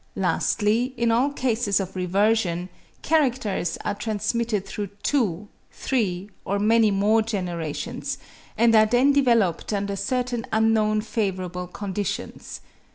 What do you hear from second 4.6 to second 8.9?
through two, three, or many more generations, and are